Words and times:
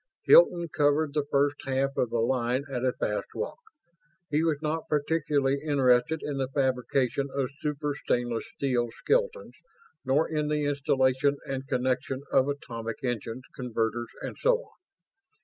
Hilton 0.23 0.67
covered 0.69 1.13
the 1.13 1.27
first 1.29 1.57
half 1.67 1.95
of 1.95 2.09
the 2.09 2.21
line 2.21 2.63
at 2.71 2.83
a 2.83 2.93
fast 2.93 3.27
walk. 3.35 3.59
He 4.31 4.43
was 4.43 4.57
not 4.59 4.87
particularly 4.89 5.61
interested 5.61 6.23
in 6.23 6.37
the 6.39 6.47
fabrication 6.47 7.29
of 7.35 7.51
super 7.59 7.93
stainless 7.93 8.45
steel 8.55 8.89
skeletons, 8.97 9.53
nor 10.03 10.27
in 10.27 10.47
the 10.47 10.65
installation 10.65 11.37
and 11.47 11.67
connection 11.67 12.23
of 12.31 12.49
atomic 12.49 13.03
engines, 13.03 13.43
converters 13.53 14.07
and 14.23 14.35
so 14.41 14.63
on. 14.63 14.71